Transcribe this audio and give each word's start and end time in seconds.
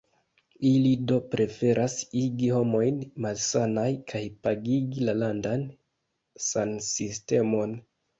Ili 0.67 0.91
do 1.09 1.17
preferas 1.33 1.97
igi 2.21 2.47
homojn 2.55 2.97
malsanaj 3.25 3.83
kaj 4.13 4.21
pagigi 4.47 5.05
la 5.11 5.15
landan 5.19 5.67
sansistemon. 6.47 7.77